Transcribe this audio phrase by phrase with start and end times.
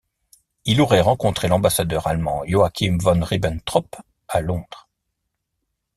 [0.65, 3.97] Il aurait rencontré l'ambassadeur allemand Joachim von Ribbentrop
[4.29, 4.89] à Londres.